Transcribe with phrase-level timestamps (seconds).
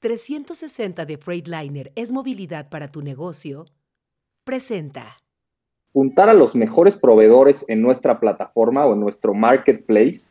[0.00, 3.66] 360 de Freightliner es movilidad para tu negocio.
[4.44, 5.16] Presenta.
[5.92, 10.28] Juntar a los mejores proveedores en nuestra plataforma o en nuestro marketplace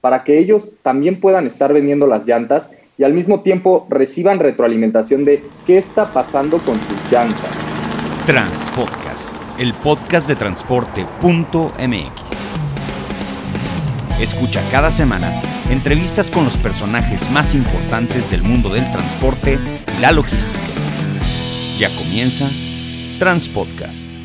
[0.00, 5.24] para que ellos también puedan estar vendiendo las llantas y al mismo tiempo reciban retroalimentación
[5.24, 7.50] de qué está pasando con sus llantas.
[8.24, 12.22] Transpodcast, el podcast de transporte.mx.
[14.20, 19.58] Escucha cada semana entrevistas con los personajes más importantes del mundo del transporte
[19.96, 20.58] y la logística.
[21.78, 22.50] Ya comienza
[23.18, 24.18] Transpodcast.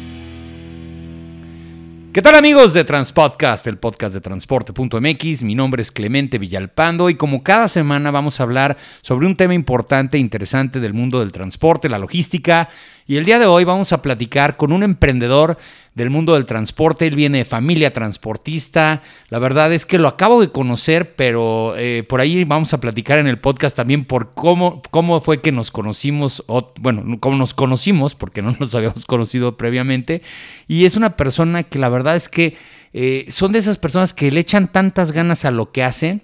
[2.13, 5.41] ¿Qué tal amigos de Transpodcast, el podcast de transporte.mx?
[5.41, 9.55] Mi nombre es Clemente Villalpando y como cada semana vamos a hablar sobre un tema
[9.55, 12.69] importante e interesante del mundo del transporte, la logística.
[13.05, 15.57] Y el día de hoy vamos a platicar con un emprendedor
[15.93, 17.05] del mundo del transporte.
[17.05, 19.01] Él viene de familia transportista.
[19.29, 23.19] La verdad es que lo acabo de conocer, pero eh, por ahí vamos a platicar
[23.19, 26.43] en el podcast también por cómo, cómo fue que nos conocimos,
[26.79, 30.21] bueno, cómo nos conocimos, porque no nos habíamos conocido previamente.
[30.67, 32.55] Y es una persona que la verdad es que
[32.93, 36.21] eh, son de esas personas que le echan tantas ganas a lo que hacen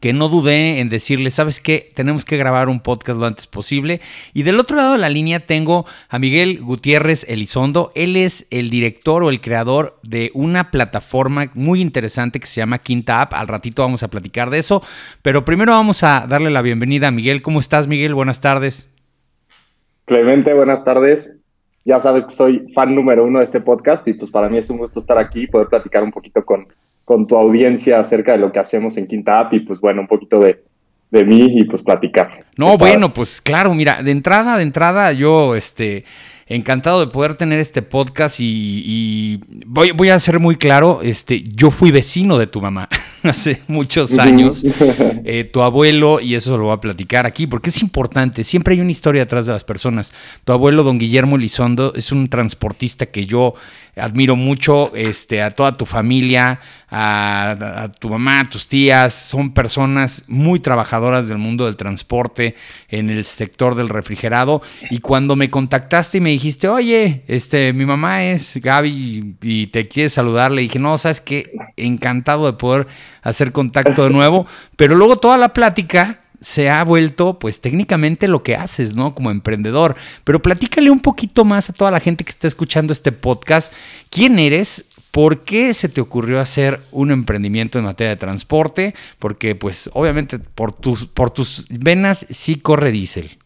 [0.00, 1.88] que no dudé en decirle, ¿sabes qué?
[1.94, 4.00] Tenemos que grabar un podcast lo antes posible.
[4.34, 7.92] Y del otro lado de la línea tengo a Miguel Gutiérrez Elizondo.
[7.94, 12.78] Él es el director o el creador de una plataforma muy interesante que se llama
[12.78, 13.34] Quinta App.
[13.34, 14.82] Al ratito vamos a platicar de eso.
[15.22, 17.42] Pero primero vamos a darle la bienvenida a Miguel.
[17.42, 18.14] ¿Cómo estás, Miguel?
[18.14, 18.88] Buenas tardes.
[20.04, 21.38] Clemente, buenas tardes.
[21.84, 24.68] Ya sabes que soy fan número uno de este podcast y pues para mí es
[24.70, 26.66] un gusto estar aquí y poder platicar un poquito con,
[27.06, 30.08] con tu audiencia acerca de lo que hacemos en Quinta App y pues bueno, un
[30.08, 30.64] poquito de,
[31.12, 32.44] de mí y pues platicar.
[32.58, 36.04] No, bueno, pues claro, mira, de entrada, de entrada yo, este,
[36.48, 41.70] encantado de poder tener este podcast y, voy, voy, a ser muy claro, este, yo
[41.70, 42.88] fui vecino de tu mamá
[43.22, 44.64] hace muchos años,
[45.24, 48.80] eh, tu abuelo, y eso lo voy a platicar aquí, porque es importante, siempre hay
[48.80, 50.12] una historia detrás de las personas.
[50.44, 53.54] Tu abuelo, don Guillermo Elizondo, es un transportista que yo
[53.96, 60.24] admiro mucho este, a toda tu familia, a, tu mamá, a tus tías, son personas
[60.28, 62.54] muy trabajadoras del mundo del transporte,
[62.88, 64.62] en el sector del refrigerado.
[64.90, 69.88] Y cuando me contactaste y me dijiste, oye, este, mi mamá es Gaby y te
[69.88, 72.86] quiere saludar, le dije, no, sabes que encantado de poder
[73.22, 74.46] hacer contacto de nuevo.
[74.76, 79.14] Pero luego toda la plática se ha vuelto, pues técnicamente lo que haces, ¿no?
[79.14, 79.96] Como emprendedor.
[80.24, 83.72] Pero platícale un poquito más a toda la gente que está escuchando este podcast.
[84.10, 84.84] ¿Quién eres?
[85.10, 88.94] ¿Por qué se te ocurrió hacer un emprendimiento en materia de transporte?
[89.18, 93.38] Porque, pues, obviamente, por tus, por tus venas sí corre diésel.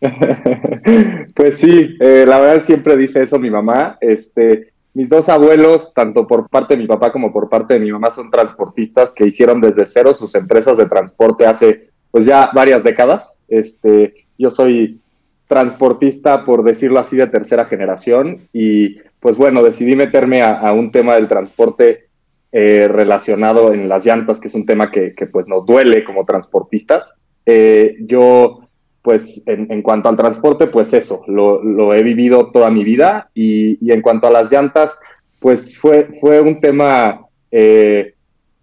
[1.34, 3.98] pues sí, eh, la verdad siempre dice eso mi mamá.
[4.00, 7.90] Este, mis dos abuelos, tanto por parte de mi papá como por parte de mi
[7.90, 12.84] mamá, son transportistas que hicieron desde cero sus empresas de transporte hace pues ya varias
[12.84, 13.40] décadas.
[13.48, 15.00] Este, yo soy
[15.48, 21.14] transportista, por decirlo así, de tercera generación y pues bueno, decidí meterme a, un tema
[21.14, 22.08] del transporte
[22.52, 27.18] eh, relacionado en las llantas, que es un tema que, pues nos duele como transportistas.
[27.46, 28.63] Eh, yo,
[29.04, 34.00] pues en, cuanto al transporte, pues eso, lo, he vivido toda mi vida y, en
[34.00, 34.98] cuanto a las llantas,
[35.40, 37.20] pues fue, fue un tema
[37.50, 38.14] eh,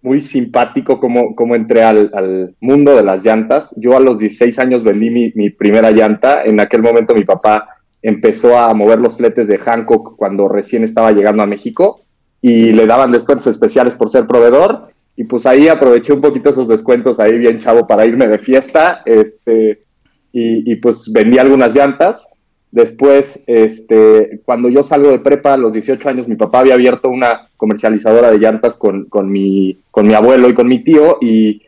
[0.02, 3.76] muy simpático como, como entré al, mundo de las llantas.
[3.78, 6.42] Yo a los 16 años vendí mi, primera llanta.
[6.44, 11.12] En aquel momento mi papá empezó a mover los fletes de Hancock cuando recién estaba
[11.12, 12.02] llegando a México
[12.42, 14.90] y le daban descuentos especiales por ser proveedor.
[15.16, 19.04] Y pues ahí aproveché un poquito esos descuentos ahí bien chavo para irme de fiesta.
[19.06, 19.84] Este,
[20.32, 22.28] y, y pues vendí algunas llantas.
[22.72, 27.10] Después, este, cuando yo salgo de prepa a los 18 años, mi papá había abierto
[27.10, 31.64] una comercializadora de llantas con, con, mi, con mi abuelo y con mi tío y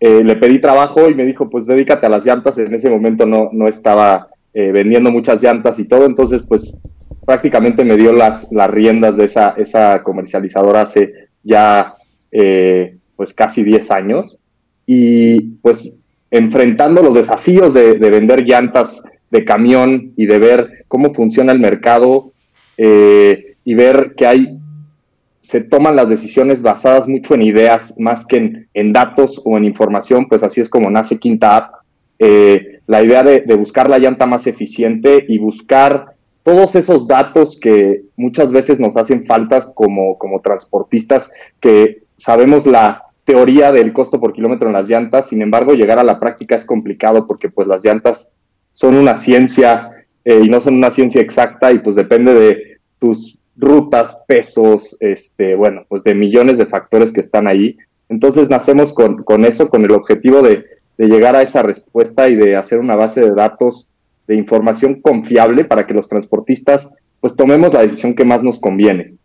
[0.00, 2.58] eh, le pedí trabajo y me dijo, pues dedícate a las llantas.
[2.58, 6.76] En ese momento no, no estaba eh, vendiendo muchas llantas y todo, entonces pues
[7.24, 11.12] prácticamente me dio las, las riendas de esa, esa comercializadora hace
[11.44, 11.94] ya
[12.32, 14.38] eh, pues casi 10 años.
[14.86, 15.96] Y pues
[16.30, 21.60] enfrentando los desafíos de, de vender llantas de camión y de ver cómo funciona el
[21.60, 22.32] mercado
[22.76, 24.56] eh, y ver que hay,
[25.42, 30.28] se toman las decisiones basadas mucho en ideas más que en, datos o en información,
[30.28, 31.74] pues así es como nace Quinta App.
[32.18, 38.02] Eh, la idea de, buscar la llanta más eficiente y buscar todos esos datos que
[38.16, 41.30] muchas veces nos hacen falta como, como transportistas,
[41.60, 46.02] que sabemos la teoría del costo por kilómetro en las llantas, sin embargo llegar a
[46.02, 48.32] la práctica es complicado porque pues las llantas
[48.72, 49.90] son una ciencia
[50.24, 55.54] eh, y no son una ciencia exacta y pues depende de tus rutas, pesos, este,
[55.56, 57.76] bueno, pues de millones de factores que están ahí.
[58.08, 60.64] Entonces nacemos con, con eso, con el objetivo de,
[60.96, 63.90] de llegar a esa respuesta y de hacer una base de datos
[64.26, 66.90] de información confiable para que los transportistas
[67.20, 69.17] pues tomemos la decisión que más nos conviene.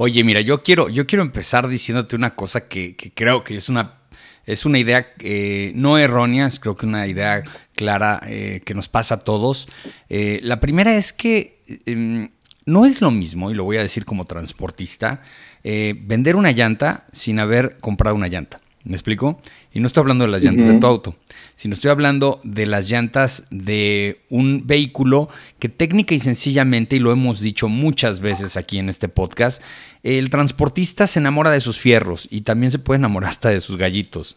[0.00, 3.98] Oye, mira, yo quiero, yo quiero empezar diciéndote una cosa que, creo que es una,
[4.46, 7.42] es una idea eh, no errónea, es creo que una idea
[7.74, 9.66] clara eh, que nos pasa a todos.
[10.08, 12.30] Eh, la primera es que em,
[12.64, 15.20] no es lo mismo, y lo voy a decir como transportista,
[15.64, 18.60] vender una llanta sin haber comprado una llanta.
[18.84, 19.42] ¿Me explico?
[19.78, 21.14] Y no estoy hablando de las llantas de tu auto,
[21.54, 25.28] sino estoy hablando de las llantas de un vehículo
[25.60, 29.62] que técnica y sencillamente, y lo hemos dicho muchas veces aquí en este podcast,
[30.02, 33.76] el transportista se enamora de sus fierros y también se puede enamorar hasta de sus
[33.76, 34.36] gallitos.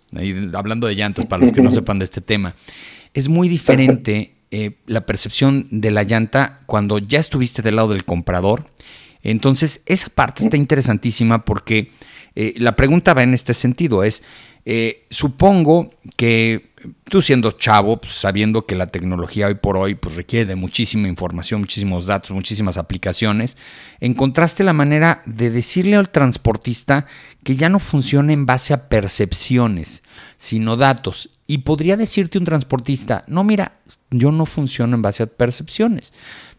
[0.54, 2.54] hablando de llantas, para los que no sepan de este tema.
[3.16, 8.06] Es muy diferente eh, la percepción de la llanta cuando ya estuviste del lado del
[8.06, 8.70] comprador.
[9.24, 11.90] Entonces, esa parte está interesantísima porque
[12.36, 14.24] eh, la pregunta va en este sentido, es,
[14.66, 16.72] eh, supongo que
[17.06, 21.08] tú siendo chavo, pues, sabiendo que la tecnología hoy por hoy pues, requiere de muchísima
[21.08, 23.58] información, muchísimos datos, muchísimas aplicaciones,
[24.00, 27.08] encontraste la manera de decirle al transportista
[27.44, 30.04] que ya no funciona en base a percepciones,
[30.38, 31.30] sino datos.
[31.48, 33.74] Y podría decirte un transportista, no, mira,
[34.10, 36.14] yo no funciono en base a percepciones.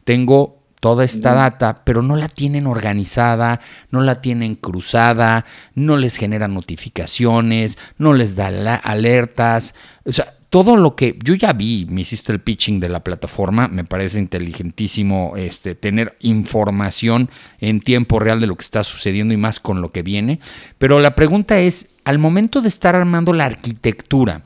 [0.05, 3.61] Tengo toda esta data, pero no la tienen organizada,
[3.93, 5.46] no la tienen cruzada,
[5.76, 8.49] no les genera notificaciones, no les da
[8.82, 9.76] alertas.
[10.05, 13.69] O sea, todo lo que yo ya vi, me hiciste el pitching de la plataforma,
[13.69, 17.31] me parece inteligentísimo este, tener información
[17.61, 20.40] en tiempo real de lo que está sucediendo y más con lo que viene.
[20.79, 24.43] Pero la pregunta es, al momento de estar armando la arquitectura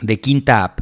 [0.00, 0.80] de Quinta App,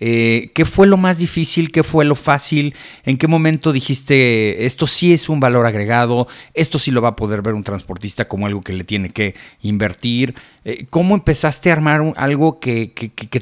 [0.00, 1.70] eh, ¿Qué fue lo más difícil?
[1.70, 2.74] ¿Qué fue lo fácil?
[3.04, 6.26] ¿En qué momento dijiste esto sí es un valor agregado?
[6.54, 9.34] ¿Esto sí lo va a poder ver un transportista como algo que le tiene que
[9.62, 10.34] invertir?
[10.64, 12.92] Eh, ¿Cómo empezaste a armar algo que,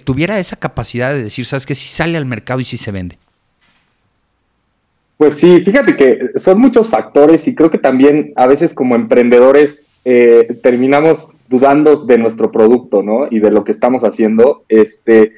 [0.05, 3.19] tuviera esa capacidad de decir, sabes que si sale al mercado y si se vende?
[5.17, 9.85] Pues sí, fíjate que son muchos factores y creo que también a veces como emprendedores
[10.05, 13.27] eh, terminamos dudando de nuestro producto, ¿no?
[13.31, 14.65] Y de lo que estamos haciendo.
[14.69, 15.33] Este,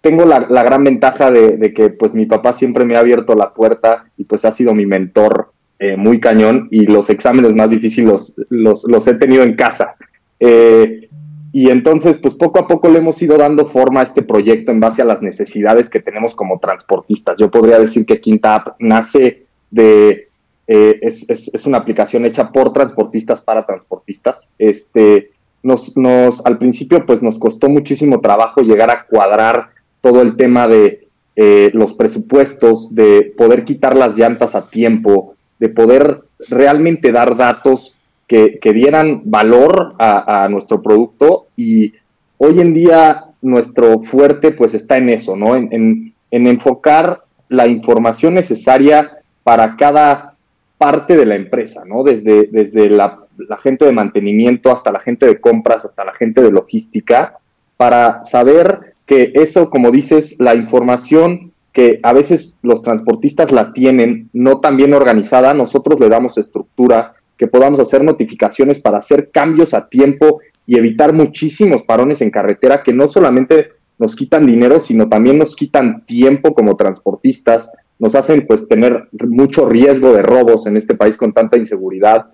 [0.00, 4.06] tengo la, gran ventaja de, que pues mi papá siempre me ha abierto la puerta
[4.16, 8.84] y pues ha sido mi mentor eh, muy cañón y los exámenes más difíciles los,
[8.86, 9.96] los, he tenido en casa.
[10.38, 11.08] Eh,
[11.52, 14.80] y entonces pues poco a poco le hemos ido dando forma a este proyecto en
[14.80, 17.36] base a las necesidades que tenemos como transportistas.
[17.38, 20.28] Yo podría decir que Quinta App nace de...
[20.70, 24.50] Eh, es, es, es, una aplicación hecha por transportistas para transportistas.
[24.58, 25.30] Este,
[25.62, 30.68] nos, nos, al principio pues nos costó muchísimo trabajo llegar a cuadrar todo el tema
[30.68, 37.36] de eh, los presupuestos, de poder quitar las llantas a tiempo, de poder realmente dar
[37.36, 37.94] datos
[38.26, 41.94] que, dieran valor a, nuestro producto y
[42.36, 45.56] hoy en día nuestro fuerte pues está en eso, ¿no?
[45.56, 50.34] En, enfocar la información necesaria para cada
[50.76, 52.02] parte de la empresa, ¿no?
[52.02, 53.20] Desde, desde la,
[53.62, 57.38] gente de mantenimiento hasta la gente de compras, hasta la gente de logística,
[57.76, 64.28] para saber que eso, como dices, la información que a veces los transportistas la tienen
[64.34, 69.72] no tan bien organizada, nosotros le damos estructura, que podamos hacer notificaciones para hacer cambios
[69.72, 75.08] a tiempo y evitar muchísimos parones en carretera que no solamente nos quitan dinero, sino
[75.08, 80.76] también nos quitan tiempo como transportistas, nos hacen pues tener mucho riesgo de robos en
[80.76, 82.26] este país con tanta inseguridad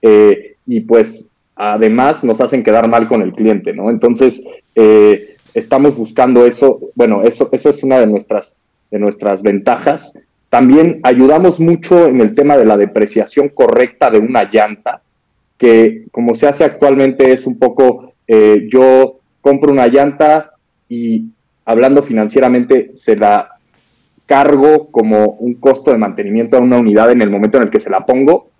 [0.00, 3.90] eh, y pues además nos hacen quedar mal con el cliente, ¿no?
[3.90, 4.42] Entonces,
[4.74, 8.58] eh, estamos buscando eso, bueno, eso, eso es una de nuestras,
[8.90, 10.18] de nuestras ventajas.
[10.48, 15.02] También ayudamos mucho en el tema de la depreciación correcta de una llanta,
[15.58, 20.52] que como se hace actualmente es un poco, eh, yo compro una llanta
[20.88, 21.26] y
[21.64, 23.48] hablando financieramente se la
[24.26, 27.80] cargo como un costo de mantenimiento a una unidad en el momento en el que
[27.80, 28.50] se la pongo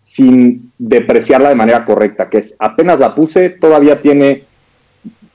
[0.00, 4.44] sin depreciarla de manera correcta, que es apenas la puse, todavía tiene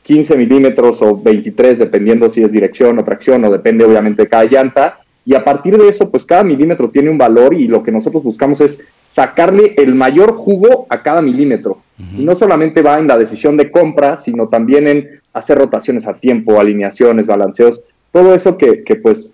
[0.03, 4.43] 15 milímetros o 23, dependiendo si es dirección o tracción, o depende obviamente de cada
[4.43, 4.99] llanta.
[5.25, 8.23] Y a partir de eso, pues cada milímetro tiene un valor y lo que nosotros
[8.23, 11.81] buscamos es sacarle el mayor jugo a cada milímetro.
[12.17, 16.15] Y no solamente va en la decisión de compra, sino también en hacer rotaciones a
[16.15, 17.81] tiempo, alineaciones, balanceos,
[18.11, 19.31] todo eso que, que pues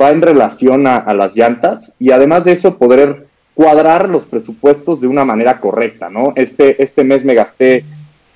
[0.00, 5.00] va en relación a, a, las llantas y además de eso poder cuadrar los presupuestos
[5.00, 6.32] de una manera correcta, ¿no?
[6.36, 7.84] Este, este mes me gasté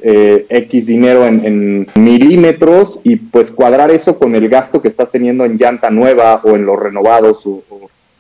[0.02, 5.45] eh, X dinero en, milímetros y pues cuadrar eso con el gasto que estás teniendo
[5.45, 7.62] en llanta nueva o en los renovados o,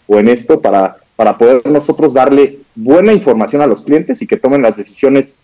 [0.08, 4.62] en esto para, para poder nosotros darle buena información a los clientes y que tomen
[4.62, 5.36] las decisiones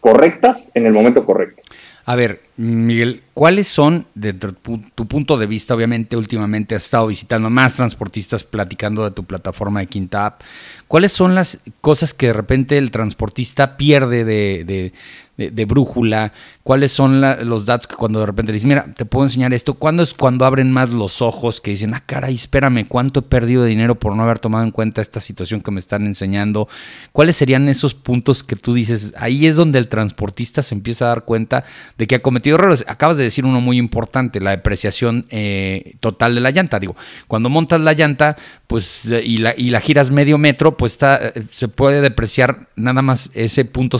[0.00, 1.62] correctas en el momento correcto.
[2.06, 7.48] A ver, Miguel, ¿cuáles son, desde tu, punto de vista, obviamente últimamente has estado visitando
[7.48, 10.42] más transportistas platicando de tu plataforma de Quinta App,
[10.86, 14.92] ¿cuáles son las cosas que de repente el transportista pierde de, de,
[15.36, 19.52] brújula, cuáles son los datos que cuando de repente le dicen, mira, te puedo enseñar
[19.52, 23.22] esto, ¿cuándo es cuando abren más los ojos que dicen, ah, caray, espérame, cuánto he
[23.22, 26.68] perdido de dinero por no haber tomado en cuenta esta situación que me están enseñando?
[27.12, 31.08] ¿Cuáles serían esos puntos que tú dices, ahí es donde el transportista se empieza a
[31.08, 31.64] dar cuenta
[31.98, 32.84] de que ha cometido errores?
[32.86, 36.78] Acabas de decir uno muy importante, la depreciación eh, total de la llanta.
[36.78, 38.36] Digo, cuando montas la llanta,
[38.66, 42.68] pues, eh, y la, y la giras medio metro, pues está, eh, se puede depreciar
[42.76, 43.98] nada más ese punto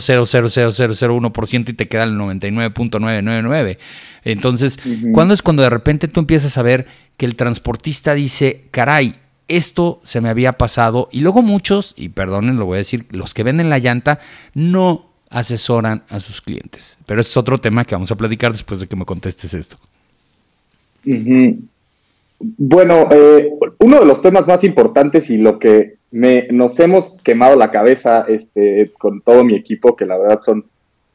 [1.45, 3.77] ciento y te queda el 99.999.
[4.23, 4.79] Entonces,
[5.13, 9.15] ¿cuándo es cuando de repente tú empiezas a ver que el transportista dice, caray,
[9.47, 11.09] esto se me había pasado?
[11.11, 14.19] Y luego muchos, y perdonen, lo voy a decir, los que venden la llanta
[14.53, 16.97] no asesoran a sus clientes.
[17.05, 19.77] Pero ese es otro tema que vamos a platicar después de que me contestes esto.
[22.39, 27.55] Bueno, eh, uno de los temas más importantes y lo que me, nos hemos quemado
[27.55, 30.65] la cabeza este, con todo mi equipo, que la verdad son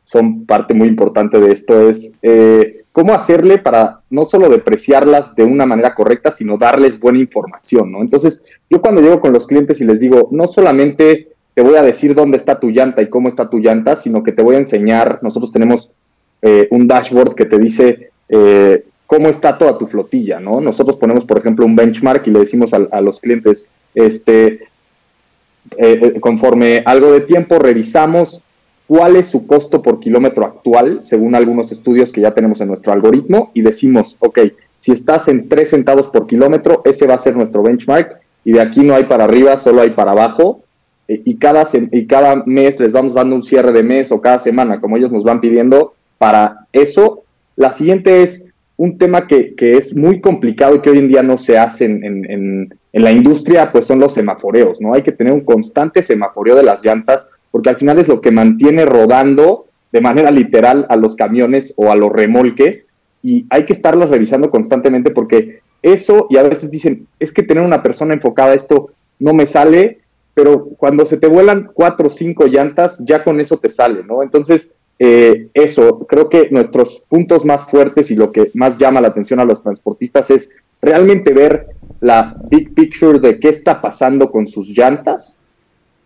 [0.04, 5.44] son parte muy importante de esto, es eh, cómo hacerle para no solo depreciarlas de
[5.44, 8.02] una manera correcta, sino darles buena información, ¿no?
[8.02, 11.82] Entonces, yo cuando llego con los clientes y les digo, no solamente te voy a
[11.82, 14.58] decir dónde está tu llanta y cómo está tu llanta, sino que te voy a
[14.58, 15.90] enseñar, nosotros tenemos
[16.42, 20.60] eh, un dashboard que te dice eh, cómo está toda tu flotilla, ¿no?
[20.60, 24.60] Nosotros ponemos, por ejemplo, un benchmark y le decimos a, a los clientes, este,
[26.20, 28.40] conforme algo de tiempo revisamos
[28.90, 32.92] cuál es su costo por kilómetro actual, según algunos estudios que ya tenemos en nuestro
[32.92, 34.40] algoritmo, y decimos, ok,
[34.80, 38.60] si estás en 3 centavos por kilómetro, ese va a ser nuestro benchmark, y de
[38.60, 40.64] aquí no hay para arriba, solo hay para abajo,
[41.06, 44.40] eh, y cada, y cada mes les vamos dando un cierre de mes o cada
[44.40, 47.22] semana, como ellos nos van pidiendo, para eso.
[47.54, 48.44] La siguiente es
[48.76, 52.04] un tema que, es muy complicado y que hoy en día no se hace en,
[52.04, 54.94] en, en la industria, pues son los semaforeos, ¿no?
[54.94, 58.30] Hay que tener un constante semaforeo de las llantas porque al final es lo que
[58.30, 62.86] mantiene rodando de manera literal a los camiones o a los remolques
[63.22, 67.64] y hay que estarlos revisando constantemente porque eso, y a veces dicen, es que tener
[67.64, 70.00] una persona enfocada a esto no me sale,
[70.34, 74.22] pero cuando se te vuelan cuatro o cinco llantas, ya con eso te sale, ¿no?
[74.22, 79.08] Entonces, eh, eso, creo que nuestros puntos más fuertes y lo que más llama la
[79.08, 80.50] atención a los transportistas es
[80.82, 81.68] realmente ver
[82.00, 85.40] la big picture de qué está pasando con sus llantas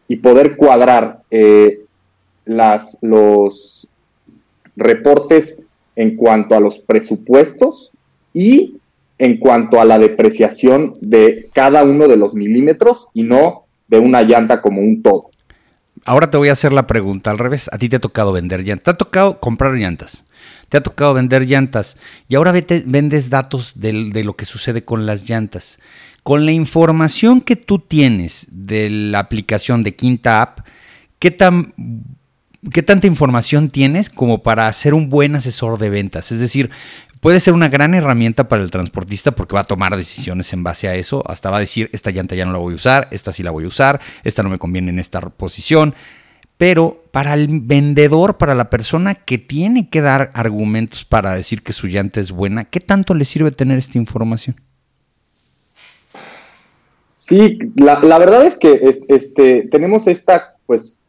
[0.08, 1.80] y poder cuadrar eh,
[2.44, 3.88] las, los
[4.76, 5.62] reportes
[5.96, 7.90] en cuanto a los presupuestos
[8.32, 8.78] y
[9.18, 14.22] en cuanto a la depreciación de cada uno de los milímetros y no de una
[14.22, 15.30] llanta como un todo.
[16.04, 17.70] Ahora te voy a hacer la pregunta al revés.
[17.72, 20.24] A ti te ha tocado vender llantas, te ha tocado comprar llantas,
[20.68, 21.96] te ha tocado vender llantas
[22.28, 25.78] y ahora vendes datos de lo que sucede con las llantas.
[26.24, 30.60] Con la información que tú tienes de la aplicación de Quinta App,
[31.18, 31.74] ¿qué, tan,
[32.72, 36.32] ¿qué tanta información tienes como para ser un buen asesor de ventas?
[36.32, 36.70] Es decir,
[37.20, 40.88] puede ser una gran herramienta para el transportista porque va a tomar decisiones en base
[40.88, 41.22] a eso.
[41.26, 43.50] Hasta va a decir, esta llanta ya no la voy a usar, esta sí la
[43.50, 45.94] voy a usar, esta no me conviene en esta posición.
[46.56, 51.74] Pero para el vendedor, para la persona que tiene que dar argumentos para decir que
[51.74, 54.56] su llanta es buena, ¿qué tanto le sirve tener esta información?
[57.26, 61.06] Sí, la, verdad es que este, tenemos esta, pues,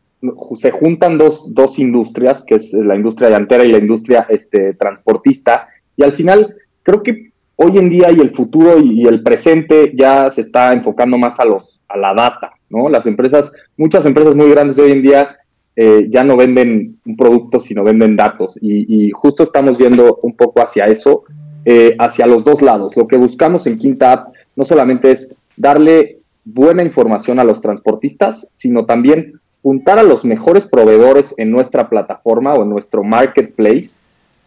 [0.56, 5.68] se juntan dos, dos industrias, que es la industria llantera y la industria este, transportista,
[5.98, 10.32] y al final creo que hoy en día y el futuro y, el presente ya
[10.32, 12.88] se está enfocando más a los a la data, ¿no?
[12.88, 15.36] Las empresas, muchas empresas muy grandes de hoy en día
[15.76, 20.64] eh, ya no venden un producto, sino venden datos, y, justo estamos viendo un poco
[20.64, 21.26] hacia eso,
[21.66, 22.96] eh, hacia los dos lados.
[22.96, 28.48] Lo que buscamos en Quinta App no solamente es darle buena información a los transportistas,
[28.52, 33.96] sino también juntar a los mejores proveedores en nuestra plataforma o en nuestro marketplace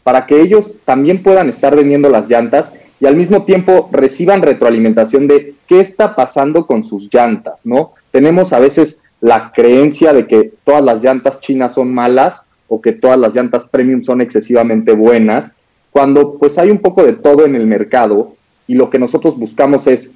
[0.04, 5.28] para que ellos también puedan estar vendiendo las llantas y al mismo tiempo reciban retroalimentación
[5.28, 7.92] de qué está pasando con sus llantas, ¿no?
[8.10, 12.92] Tenemos a veces la creencia de que todas las llantas chinas son malas o que
[12.92, 15.56] todas las llantas premium son excesivamente buenas,
[15.90, 18.34] cuando pues hay un poco de todo en el mercado
[18.66, 20.10] y lo que nosotros buscamos es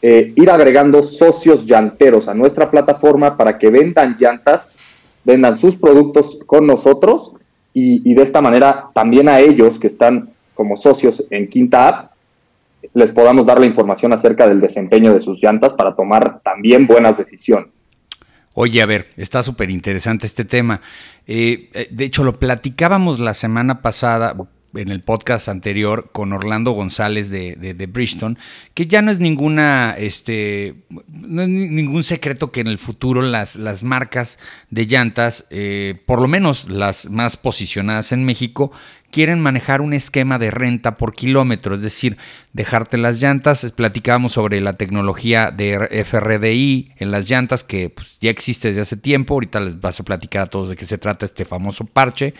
[0.00, 4.74] eh, ir agregando socios llanteros a nuestra plataforma para que vendan llantas,
[5.24, 7.32] vendan sus productos con nosotros
[7.74, 12.12] y, de esta manera también a ellos que están como socios en Quinta App
[12.94, 17.16] les podamos dar la información acerca del desempeño de sus llantas para tomar también buenas
[17.16, 17.84] decisiones.
[18.54, 20.80] Oye, a ver, está súper interesante este tema.
[21.26, 24.34] Eh, eh, de hecho, lo platicábamos la semana pasada,
[24.74, 28.36] en el podcast anterior con Orlando González de, de, Bridgestone,
[28.74, 30.74] que ya no es ninguna, este,
[31.08, 34.38] no es ningún secreto que en el futuro las, las marcas
[34.70, 38.72] de llantas, eh, por lo menos las más posicionadas en México,
[39.10, 42.16] quieren manejar un esquema de renta por kilómetro, es decir,
[42.52, 43.72] dejarte las llantas.
[43.72, 48.96] Platicábamos sobre la tecnología de FRDI en las llantas que pues, ya existe desde hace
[48.96, 49.34] tiempo.
[49.34, 52.34] Ahorita les vas a platicar a todos de qué se trata este famoso parche.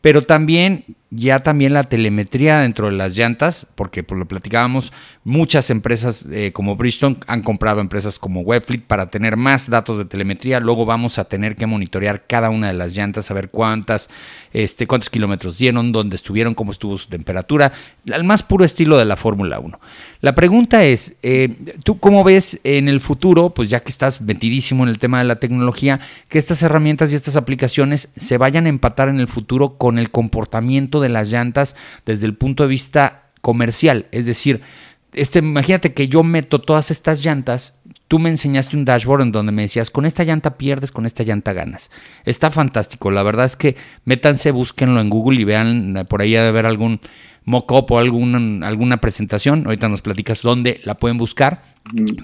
[0.00, 0.84] Pero también
[1.16, 4.92] ya también la telemetría dentro de las llantas, porque pues, lo platicábamos,
[5.22, 10.06] muchas empresas eh, como Bridgestone han comprado empresas como Webfleet para tener más datos de
[10.06, 10.58] telemetría.
[10.60, 14.08] Luego vamos a tener que monitorear cada una de las llantas, saber cuántas,
[14.52, 17.72] este, cuántos kilómetros dieron, dónde estuvieron, cómo estuvo su temperatura,
[18.12, 19.80] al más puro estilo de la Fórmula 1.
[20.20, 24.82] La pregunta es, eh, ¿tú cómo ves en el futuro, pues ya que estás metidísimo
[24.82, 28.70] en el tema de la tecnología, que estas herramientas y estas aplicaciones se vayan a
[28.70, 33.30] empatar en el futuro con el comportamiento de las llantas desde el punto de vista
[33.40, 34.06] comercial?
[34.10, 34.62] Es decir,
[35.14, 37.74] este, imagínate que yo meto todas estas llantas,
[38.14, 41.24] tú me enseñaste un dashboard en donde me decías, con esta llanta pierdes, con esta
[41.24, 41.90] llanta ganas.
[42.24, 46.44] Está fantástico, la verdad es que métanse, búsquenlo en Google y vean, por ahí ha
[46.44, 47.00] de haber algún
[47.44, 49.64] mock-up o alguna, alguna presentación.
[49.66, 51.74] Ahorita nos platicas dónde la pueden buscar.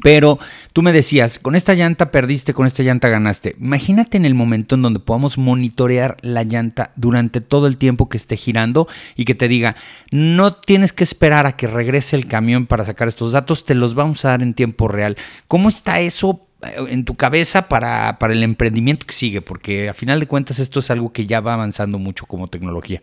[0.03, 0.39] Pero
[0.73, 3.57] tú me decías, con esta llanta perdiste, con esta llanta ganaste.
[3.61, 8.17] Imagínate en el momento en donde podamos monitorear la llanta durante todo el tiempo que
[8.17, 9.77] esté girando y que te diga,
[10.11, 13.95] no tienes que esperar a que regrese el camión para sacar estos datos, te los
[13.95, 15.17] vamos a dar en tiempo real.
[15.47, 19.43] ¿Cómo está eso eh, en tu cabeza para, para el emprendimiento que sigue?
[19.43, 23.03] Porque a final de cuentas esto es algo que ya va avanzando mucho como tecnología.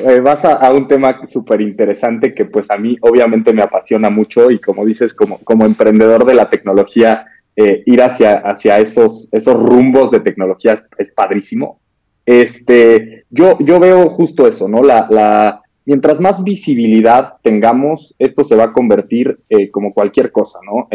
[0.00, 4.50] Eh, vas a, un tema súper interesante que pues a mí obviamente me apasiona mucho
[4.50, 9.54] y como dices, como, como emprendedor de la tecnología, eh, ir hacia, hacia esos, esos
[9.54, 11.80] rumbos de tecnología es, padrísimo.
[12.26, 14.82] Este, yo, yo veo justo eso, ¿no?
[14.82, 20.58] La, la, mientras más visibilidad tengamos, esto se va a convertir eh, como cualquier cosa,
[20.64, 20.88] ¿no?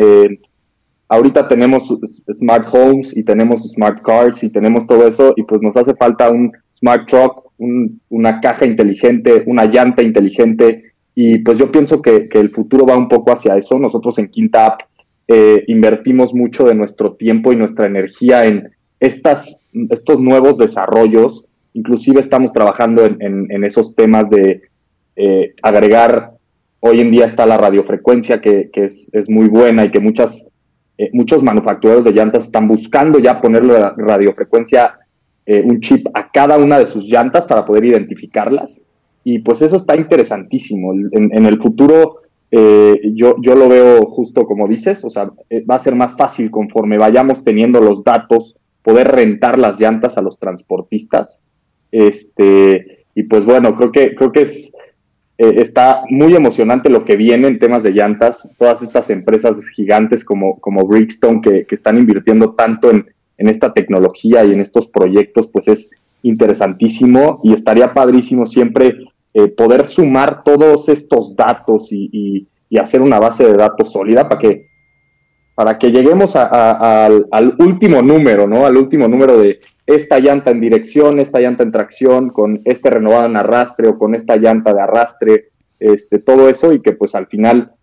[1.09, 1.93] ahorita tenemos
[2.31, 6.31] smart homes y tenemos smart cars y tenemos todo eso y pues nos hace falta
[6.31, 7.43] un smart truck,
[8.09, 13.07] una caja inteligente, una llanta inteligente y pues yo pienso que, el futuro va un
[13.07, 13.77] poco hacia eso.
[13.77, 14.81] Nosotros en Quinta App
[15.27, 21.45] eh, invertimos mucho de nuestro tiempo y nuestra energía en estas, estos nuevos desarrollos.
[21.73, 24.61] Inclusive estamos trabajando en, esos temas de
[25.15, 26.31] eh, agregar,
[26.79, 30.47] hoy en día está la radiofrecuencia que, es, muy buena y que muchas
[30.97, 34.99] eh, muchos manufactureros de llantas están buscando ya ponerle radiofrecuencia,
[35.45, 38.81] eh, un chip a cada una de sus llantas para poder identificarlas.
[39.23, 40.93] Y pues eso está interesantísimo.
[40.93, 42.17] En, el futuro
[42.51, 46.51] eh, yo, yo lo veo justo como dices, o sea, va a ser más fácil
[46.51, 51.39] conforme vayamos teniendo los datos, poder rentar las llantas a los transportistas.
[51.91, 54.73] Este, y pues bueno, creo que, creo que es,
[55.37, 58.51] eh, está muy emocionante lo que viene en temas de llantas.
[58.57, 64.51] Todas estas empresas gigantes como, como Bridgestone que, están invirtiendo tanto en, esta tecnología y
[64.51, 65.91] en estos proyectos, pues es
[66.21, 68.95] interesantísimo y estaría padrísimo siempre
[69.33, 72.47] eh, poder sumar todos estos datos y,
[72.79, 74.65] hacer una base de datos sólida para que
[75.53, 78.65] para que lleguemos al, al, último número, ¿no?
[78.65, 83.27] Al último número de esta llanta en dirección, esta llanta en tracción, con este renovado
[83.27, 87.27] en arrastre o con esta llanta de arrastre, este, todo eso y que pues al
[87.27, 87.73] final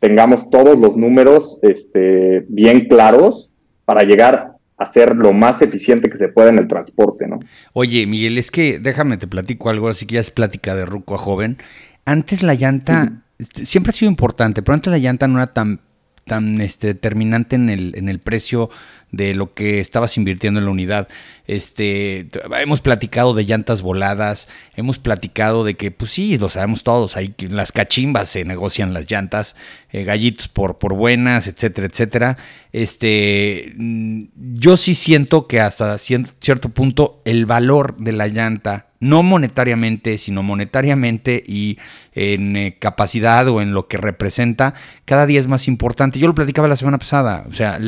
[0.00, 3.50] tengamos todos los números este, bien claros
[3.86, 7.40] para llegar a ser lo más eficiente que se pueda en el transporte, ¿no?
[7.72, 11.16] Oye, Miguel, es que déjame te platico algo, así que ya es plática de ruco
[11.16, 11.58] a joven.
[12.04, 15.80] Antes la llanta este, siempre ha sido importante, pero antes la llanta no era tan
[16.28, 18.70] tan este, determinante en el, en el precio
[19.10, 21.08] de lo que estabas invirtiendo en la unidad.
[21.46, 22.28] Este,
[22.60, 27.34] hemos platicado de llantas voladas, hemos platicado de que, pues sí, lo sabemos todos, hay
[27.48, 29.56] las cachimbas se negocian las llantas,
[29.90, 32.38] eh, gallitos por, por buenas, etcétera, etcétera.
[32.72, 39.22] Este, mm, yo sí siento que hasta cierto punto el valor de la llanta, no
[39.22, 41.78] monetariamente, sino monetariamente y
[42.18, 46.18] en eh, capacidad o en lo que representa, cada día es más importante.
[46.18, 47.78] Yo lo platicaba la semana pasada, o sea,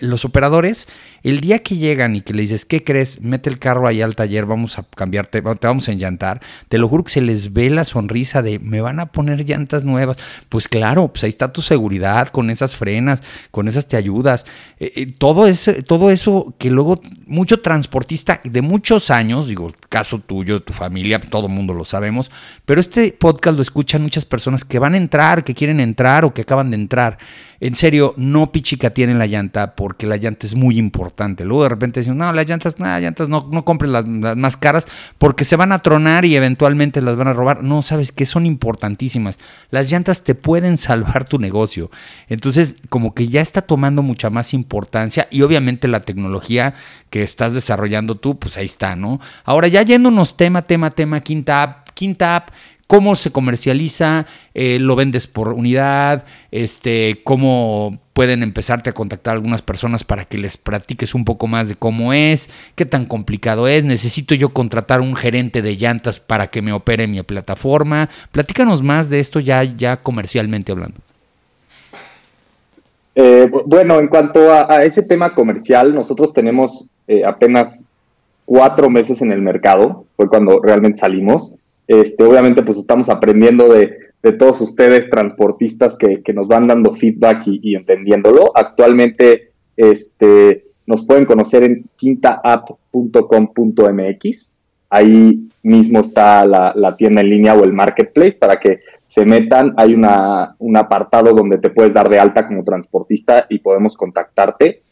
[0.00, 0.88] los operadores,
[1.22, 3.20] el día que llegan y que le dices, ¿qué crees?
[3.20, 6.88] Mete el carro ahí al taller, vamos a cambiarte, te vamos a enllantar, te lo
[6.88, 10.16] juro que se les ve la sonrisa de, me van a poner llantas nuevas.
[10.48, 14.46] Pues claro, pues ahí está tu seguridad, con esas frenas, con esas te ayudas.
[14.80, 20.18] Eh, eh, todo, ese, todo eso que luego mucho transportista de muchos años, digo, caso
[20.20, 22.30] tuyo, tu familia, todo mundo lo sabemos,
[22.64, 26.32] pero este podcast lo escuchan muchas personas que van a entrar, que quieren entrar o
[26.32, 27.18] que acaban de entrar.
[27.60, 28.50] En serio, no
[28.92, 31.44] tienen la llanta porque la llanta es muy importante.
[31.44, 34.86] Luego de repente dicen, no, las llantas, nada, llantas, no, no compres las, más caras
[35.18, 37.62] porque se van a tronar y eventualmente las van a robar.
[37.62, 39.38] No, sabes que son importantísimas.
[39.70, 41.90] Las llantas te pueden salvar tu negocio.
[42.28, 46.74] Entonces, como que ya está tomando mucha más importancia y obviamente la tecnología
[47.10, 49.20] que estás desarrollando tú, pues ahí está, ¿no?
[49.44, 52.50] Ahora ya yéndonos tema, tema, tema, quinta app, quinta app
[52.86, 59.62] cómo se comercializa, eh, lo vendes por unidad, este, cómo pueden empezarte a contactar algunas
[59.62, 63.84] personas para que les practiques un poco más de cómo es, qué tan complicado es,
[63.84, 68.08] necesito yo contratar un gerente de llantas para que me opere mi plataforma.
[68.32, 70.98] Platícanos más de esto ya, ya comercialmente hablando.
[73.14, 77.88] Eh, bueno, en cuanto a, ese tema comercial, nosotros tenemos eh, apenas
[78.44, 81.52] cuatro meses en el mercado, fue cuando realmente salimos.
[81.86, 84.04] Este, obviamente, pues estamos aprendiendo de,
[84.38, 88.50] todos ustedes, transportistas, que, nos van dando feedback y, entendiéndolo.
[88.56, 94.54] Actualmente, este, nos pueden conocer en quintaapp.com.mx.
[94.90, 99.74] Ahí mismo está la, tienda en línea o el marketplace para que se metan.
[99.76, 104.82] Hay una, un apartado donde te puedes dar de alta como transportista y podemos contactarte.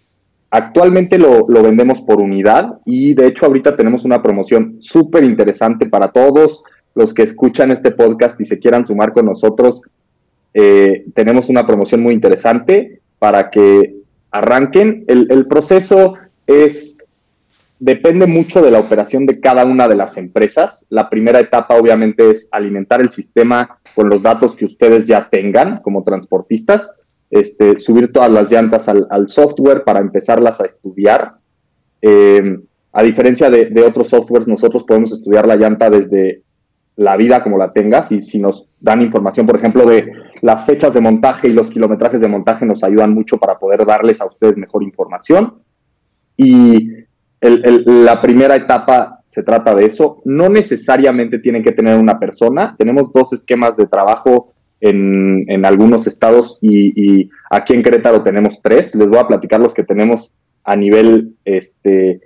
[0.51, 5.87] Actualmente lo, lo, vendemos por unidad y de hecho ahorita tenemos una promoción súper interesante
[5.87, 6.63] para todos
[6.95, 9.83] los que escuchan este podcast y se quieran sumar con nosotros,
[10.55, 13.97] eh, tenemos una promoción muy interesante para que
[14.31, 15.05] arranquen.
[15.09, 16.15] El, proceso
[16.47, 16.97] es,
[17.81, 20.87] depende mucho de la operación de cada una de las empresas.
[20.91, 25.81] La primera etapa obviamente es alimentar el sistema con los datos que ustedes ya tengan
[25.83, 26.97] como transportistas,
[27.31, 31.35] este, subir todas las llantas al, software para empezarlas a estudiar.
[32.01, 32.59] Eh,
[32.93, 36.44] a diferencia de, de, otros softwares, nosotros podemos estudiar la llanta desde
[36.97, 40.95] la vida como la tengas y si nos dan información, por ejemplo, de las fechas
[40.95, 44.57] de montaje y los kilometrajes de montaje nos ayudan mucho para poder darles a ustedes
[44.57, 45.55] mejor información.
[46.37, 46.91] Y
[47.41, 50.23] la primera etapa se trata de eso.
[50.25, 52.75] No necesariamente tienen que tener una persona.
[52.79, 58.61] Tenemos dos esquemas de trabajo en, en algunos estados y, y, aquí en Querétaro tenemos
[58.63, 58.95] tres.
[58.95, 62.21] Les voy a platicar los que tenemos a nivel este,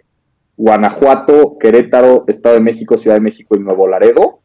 [0.57, 4.38] Guanajuato, Querétaro, Estado de México, Ciudad de México y Nuevo Laredo.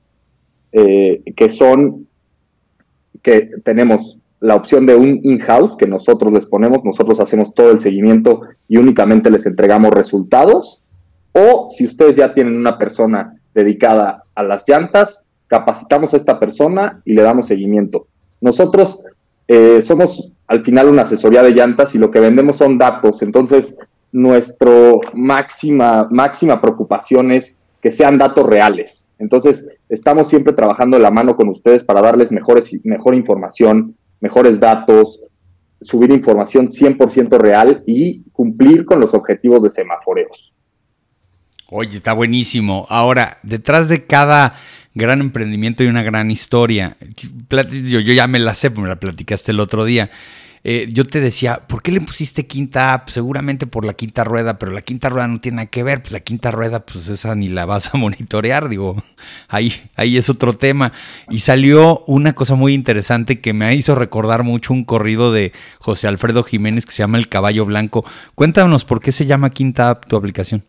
[0.74, 2.08] Eh, que son
[3.22, 7.80] que tenemos la opción de un in-house que nosotros les ponemos, nosotros hacemos todo el
[7.80, 10.82] seguimiento y únicamente les entregamos resultados.
[11.32, 17.02] O si ustedes ya tienen una persona dedicada a las llantas, capacitamos a esta persona
[17.06, 18.08] y le damos seguimiento.
[18.42, 19.02] Nosotros
[19.48, 23.22] eh, somos al final una asesoría de llantas y lo que vendemos son datos.
[23.22, 23.78] Entonces,
[24.12, 24.72] nuestra
[25.14, 29.10] máxima, máxima preocupación es que sean datos reales.
[29.24, 35.22] Entonces, estamos siempre trabajando la mano con ustedes para darles mejores, mejor información, mejores datos,
[35.80, 40.54] subir información 100% real y cumplir con los objetivos de semaforeos.
[41.70, 42.86] Oye, está buenísimo.
[42.90, 44.56] Ahora, detrás de cada
[44.94, 46.98] gran emprendimiento hay una gran historia.
[47.16, 50.12] Yo, yo ya me la sé, me la platicaste el otro día.
[50.66, 53.10] Eh, yo te decía, ¿por qué le pusiste quinta app?
[53.10, 56.14] Seguramente por la quinta rueda, pero la quinta rueda no tiene nada que ver, pues
[56.14, 58.96] la quinta rueda, pues esa ni la vas a monitorear, digo,
[59.50, 60.94] ahí, ahí es otro tema.
[61.30, 66.08] Y salió una cosa muy interesante que me hizo recordar mucho un corrido de José
[66.08, 68.06] Alfredo Jiménez que se llama El Caballo Blanco.
[68.36, 70.64] Cuéntanos por qué se llama quinta app tu aplicación.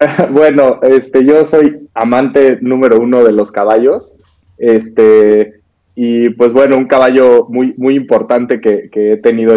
[0.32, 4.16] Bueno, este, yo soy amante número uno de los caballos.
[4.58, 5.60] Este,
[5.94, 9.56] y pues bueno, un caballo muy, muy importante que, he tenido,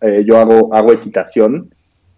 [0.00, 1.70] eh, yo hago, hago equitación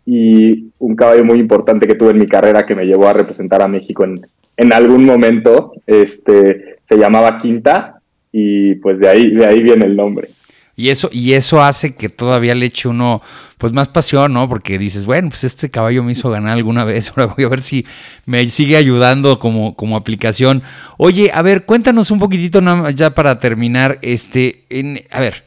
[0.04, 3.60] y un caballo muy importante que tuve en mi carrera que me llevó a representar
[3.62, 8.00] a México en, en algún momento, este, se llamaba Quinta
[8.32, 10.28] y pues de ahí, de ahí viene el nombre.
[10.78, 13.22] Y eso, y eso hace que todavía le eche uno,
[13.56, 14.46] pues más pasión, ¿no?
[14.46, 17.62] Porque dices, bueno, pues este caballo me hizo ganar alguna vez, ahora voy a ver
[17.62, 17.86] si
[18.26, 20.62] me sigue ayudando como, como aplicación.
[20.98, 25.46] Oye, a ver, cuéntanos un poquitito nada más ya para terminar, este, en, a ver,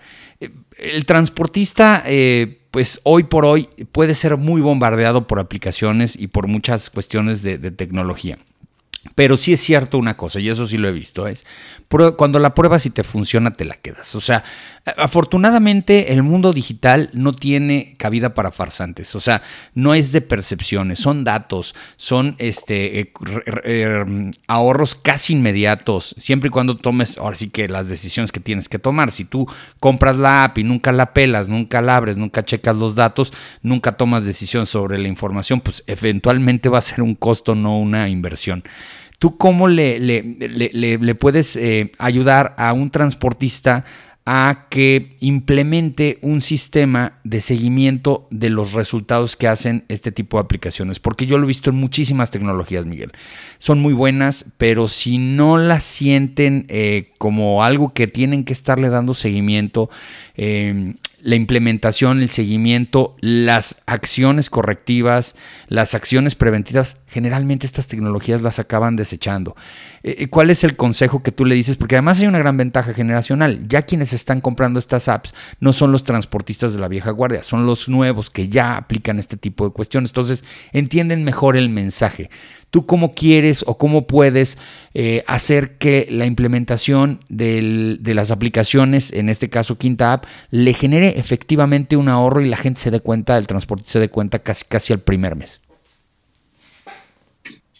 [0.80, 6.48] el transportista, eh, pues hoy por hoy puede ser muy bombardeado por aplicaciones y por
[6.48, 8.40] muchas cuestiones de tecnología.
[9.16, 11.46] Pero sí es cierto una cosa, y eso sí lo he visto, es
[11.90, 14.14] cuando la pruebas y te funciona, te la quedas.
[14.14, 14.44] O sea,
[14.98, 19.16] afortunadamente el mundo digital no tiene cabida para farsantes.
[19.16, 19.42] O sea,
[19.74, 23.14] no es de percepciones, son datos, son este, eh,
[23.64, 28.70] eh, ahorros casi inmediatos, siempre y cuando tomes, ahora sí que las decisiones que tienes
[28.70, 29.10] que tomar.
[29.12, 29.48] Si tú
[29.80, 33.94] compras la app y nunca la pelas, nunca la abres, nunca checas los datos, nunca
[33.94, 38.64] tomas decisión sobre la información, pues eventualmente va a ser un costo, no una inversión.
[39.20, 43.84] ¿Tú cómo le, le, puedes eh, ayudar a un transportista
[44.32, 50.42] a que implemente un sistema de seguimiento de los resultados que hacen este tipo de
[50.42, 51.00] aplicaciones.
[51.00, 53.12] Porque yo lo he visto en muchísimas tecnologías, Miguel.
[53.58, 58.90] Son muy buenas, pero si no las sienten eh, como algo que tienen que estarle
[58.90, 59.90] dando seguimiento,
[60.36, 65.36] eh, la implementación, el seguimiento, las acciones correctivas,
[65.68, 69.56] las acciones preventivas, generalmente estas tecnologías las acaban desechando.
[70.04, 71.76] Eh, eh, ¿Cuál es el consejo que tú le dices?
[71.76, 73.68] Porque además hay una gran ventaja generacional.
[73.68, 77.66] Ya quienes están comprando estas apps no son los transportistas de la vieja guardia, son
[77.66, 80.12] los nuevos que ya aplican este tipo de cuestiones.
[80.12, 82.30] Entonces entienden mejor el mensaje.
[82.70, 84.58] ¿Tú cómo quieres o cómo puedes
[84.94, 91.20] eh, hacer que la implementación de las aplicaciones, en este caso Quinta App, le genere
[91.20, 94.66] efectivamente un ahorro y la gente se dé cuenta, el transporte se dé cuenta casi,
[94.66, 95.62] casi al primer mes?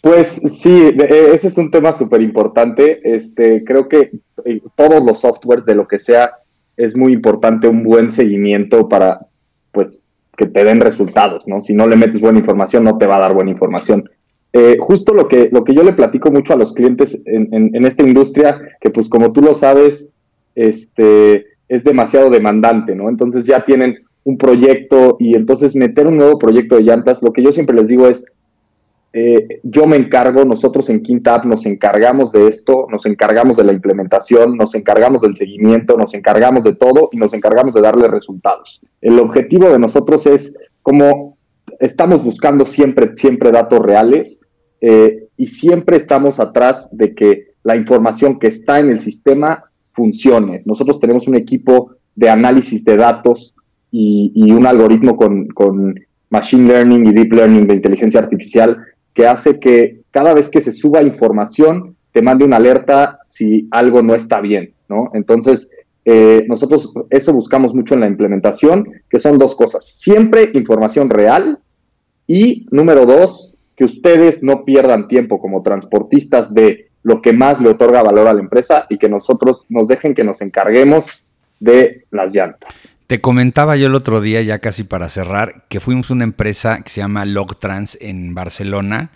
[0.00, 3.00] Pues sí, e, ese es un tema súper importante.
[3.04, 4.10] Este, creo que
[4.44, 6.32] eh, todos los softwares de lo que sea
[6.76, 9.26] es muy importante un buen seguimiento para,
[9.72, 10.02] pues,
[10.36, 11.60] que te den resultados, ¿no?
[11.60, 14.08] Si no le metes buena información, no te va a dar buena información.
[14.52, 18.02] Eh, justo lo que, lo que yo le platico mucho a los clientes en, esta
[18.02, 20.10] industria, que pues como tú lo sabes,
[20.56, 23.08] este, es demasiado demandante, ¿no?
[23.08, 27.42] Entonces ya tienen un proyecto y entonces meter un nuevo proyecto de llantas, lo que
[27.42, 28.26] yo siempre les digo es,
[29.12, 33.72] eh, yo me encargo, nosotros en Quinta nos encargamos de esto, nos encargamos de la
[33.72, 38.80] implementación, nos encargamos del seguimiento, nos encargamos de todo y nos encargamos de darle resultados.
[39.00, 41.36] El objetivo de nosotros es como
[41.78, 44.42] estamos buscando siempre, siempre datos reales
[44.80, 50.62] eh, y siempre estamos atrás de que la información que está en el sistema funcione.
[50.64, 53.54] Nosotros tenemos un equipo de análisis de datos
[53.90, 55.98] y, un algoritmo con, con,
[56.32, 58.78] Machine Learning y Deep Learning de inteligencia artificial
[59.12, 64.00] que hace que cada vez que se suba información te mande una alerta si algo
[64.00, 65.10] no está bien, ¿no?
[65.14, 65.70] Entonces,
[66.04, 69.84] eh, nosotros eso buscamos mucho en la implementación, que son dos cosas.
[69.84, 71.58] Siempre información real
[72.26, 77.70] y número dos, que ustedes no pierdan tiempo como transportistas de lo que más le
[77.70, 81.24] otorga valor a la empresa y que nosotros nos dejen que nos encarguemos
[81.60, 82.88] de las llantas.
[83.06, 86.90] Te comentaba yo el otro día, ya casi para cerrar, que fuimos una empresa que
[86.90, 89.10] se llama Logtrans en Barcelona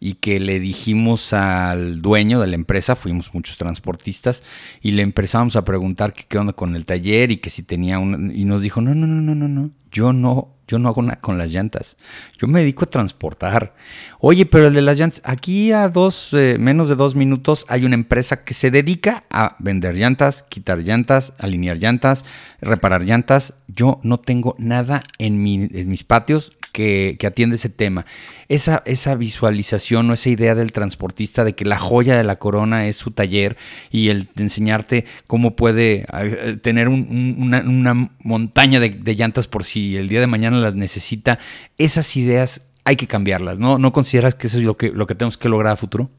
[0.00, 4.42] y que le dijimos al dueño de la empresa, fuimos muchos transportistas,
[4.82, 8.32] y le empezamos a preguntar qué onda con el taller y que si tenía un...
[8.34, 11.20] Y nos dijo, no, no, no, no, no, no, yo no yo no hago nada
[11.20, 11.96] con las llantas.
[12.38, 13.74] Yo me dedico a transportar.
[14.18, 17.84] Oye, pero el de las llantas, aquí a dos, eh, menos de dos minutos hay
[17.84, 22.24] una empresa que se dedica a vender llantas, quitar llantas, alinear llantas,
[22.60, 23.54] reparar llantas.
[23.68, 28.04] Yo no tengo nada en mis patios que, atiende ese tema.
[28.48, 32.86] Esa, esa visualización o esa idea del transportista de que la joya de la corona
[32.86, 33.56] es su taller
[33.90, 40.20] y el enseñarte cómo puede eh, tener una, montaña de, llantas por si el día
[40.20, 41.38] de mañana las necesita,
[41.78, 43.78] esas ideas hay que cambiarlas, ¿no?
[43.78, 46.10] ¿No consideras que eso es lo que, lo que tenemos que lograr a futuro?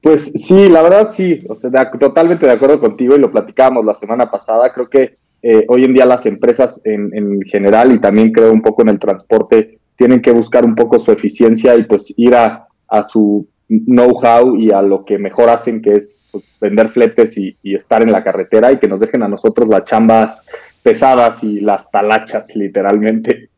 [0.00, 3.96] Pues sí, la verdad sí, o sea, totalmente de acuerdo contigo y lo platicábamos la
[3.96, 4.72] semana pasada.
[4.72, 8.82] Creo que eh, hoy en día las empresas en, general y también creo un poco
[8.82, 12.68] en el transporte tienen que buscar un poco su eficiencia y pues ir a,
[13.06, 18.02] su know-how y a lo que mejor hacen, que es pues, vender fletes y, estar
[18.02, 20.44] en la carretera y que nos dejen a nosotros las chambas
[20.82, 23.48] pesadas y las talachas, literalmente.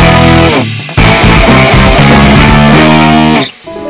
[3.37, 3.86] Yeah.